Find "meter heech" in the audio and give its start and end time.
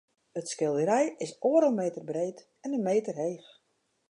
2.89-3.49